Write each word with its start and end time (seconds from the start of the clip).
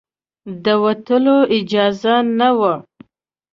د 0.63 0.65
وتلو 0.83 1.37
اجازه 1.57 2.15
نه 2.39 2.49
وه. 2.57 2.73